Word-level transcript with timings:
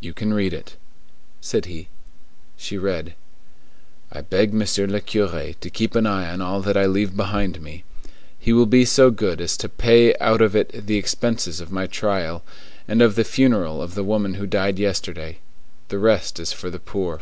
"You 0.00 0.14
can 0.14 0.32
read 0.32 0.54
it," 0.54 0.76
said 1.42 1.66
he. 1.66 1.88
She 2.56 2.78
read:— 2.78 3.12
"I 4.10 4.22
beg 4.22 4.54
Monsieur 4.54 4.86
le 4.86 4.98
Curé 5.02 5.60
to 5.60 5.68
keep 5.68 5.94
an 5.94 6.06
eye 6.06 6.30
on 6.32 6.40
all 6.40 6.62
that 6.62 6.74
I 6.78 6.86
leave 6.86 7.14
behind 7.14 7.60
me. 7.60 7.84
He 8.40 8.54
will 8.54 8.64
be 8.64 8.86
so 8.86 9.10
good 9.10 9.42
as 9.42 9.58
to 9.58 9.68
pay 9.68 10.16
out 10.22 10.40
of 10.40 10.56
it 10.56 10.86
the 10.86 10.96
expenses 10.96 11.60
of 11.60 11.70
my 11.70 11.86
trial, 11.86 12.42
and 12.88 13.02
of 13.02 13.14
the 13.14 13.24
funeral 13.24 13.82
of 13.82 13.94
the 13.94 14.02
woman 14.04 14.36
who 14.36 14.46
died 14.46 14.78
yesterday. 14.78 15.36
The 15.88 15.98
rest 15.98 16.40
is 16.40 16.50
for 16.50 16.70
the 16.70 16.80
poor." 16.80 17.20